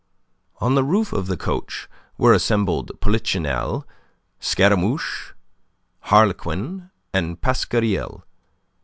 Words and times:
On 0.59 0.73
the 0.73 0.83
roof 0.83 1.13
of 1.13 1.27
the 1.27 1.37
coach 1.37 1.87
were 2.17 2.33
assembled 2.33 2.99
Polichinelle, 3.01 3.85
Scaramouche, 4.39 5.35
Harlequin, 5.99 6.89
and 7.13 7.39
Pasquariel. 7.39 8.23